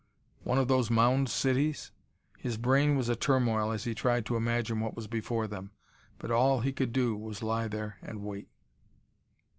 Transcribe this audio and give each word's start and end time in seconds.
One 0.43 0.57
of 0.57 0.67
those 0.67 0.89
mound 0.89 1.29
cities? 1.29 1.91
His 2.39 2.57
brain 2.57 2.97
was 2.97 3.07
a 3.07 3.15
turmoil 3.15 3.71
as 3.71 3.83
he 3.83 3.93
tried 3.93 4.25
to 4.25 4.35
imagine 4.35 4.79
what 4.79 4.95
was 4.95 5.05
before 5.05 5.45
them. 5.45 5.69
But 6.17 6.31
all 6.31 6.61
he 6.61 6.73
could 6.73 6.91
do 6.91 7.15
was 7.15 7.43
lie 7.43 7.67
there 7.67 7.99
and 8.01 8.23
wait. 8.23 8.49